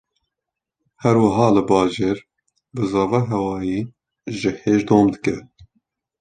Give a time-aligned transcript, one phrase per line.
[1.01, 2.17] Her wiha li bajêr,
[2.75, 3.79] bizava hewayî
[4.39, 5.37] jî hêj dom dike